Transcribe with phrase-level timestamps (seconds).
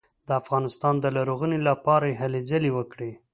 [0.27, 3.11] د افغانستان د رغونې لپاره یې هلې ځلې وکړې.